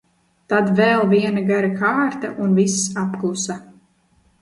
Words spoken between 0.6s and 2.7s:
vēl viena gara kārta un